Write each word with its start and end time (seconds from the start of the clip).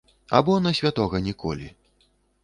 Або 0.29 0.53
на 0.67 0.71
святога 0.79 1.19
ніколі. 1.25 1.69